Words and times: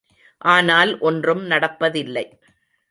ஆனால் 0.45 0.99
ஒன்றும் 0.99 1.43
நடப்பதில்லை. 1.45 2.25